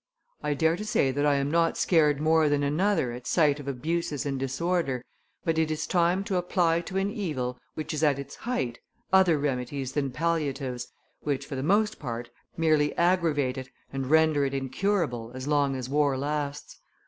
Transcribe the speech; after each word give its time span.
I 0.41 0.55
dare 0.55 0.75
to 0.77 0.83
say 0.83 1.11
that 1.11 1.27
I 1.27 1.35
am 1.35 1.51
not 1.51 1.77
scared 1.77 2.19
more 2.19 2.49
than 2.49 2.63
another 2.63 3.11
at 3.11 3.27
sight 3.27 3.59
of 3.59 3.67
abuses 3.67 4.25
and 4.25 4.39
disorder, 4.39 5.05
but 5.45 5.59
it 5.59 5.69
is 5.69 5.85
time 5.85 6.23
to 6.23 6.37
apply 6.37 6.81
to 6.81 6.97
an 6.97 7.11
evil 7.11 7.59
which 7.75 7.93
is 7.93 8.03
at 8.03 8.17
its 8.17 8.37
height 8.37 8.79
other 9.13 9.37
remedies 9.37 9.91
than 9.91 10.09
palliatives, 10.09 10.87
which, 11.19 11.45
for 11.45 11.53
the 11.53 11.61
most 11.61 11.99
part, 11.99 12.31
merely 12.57 12.97
aggravate 12.97 13.59
it 13.59 13.69
and 13.93 14.09
render 14.09 14.43
it 14.43 14.55
incurable 14.55 15.31
as 15.35 15.47
long 15.47 15.75
as 15.75 15.87
war 15.87 16.17
lasts. 16.17 16.79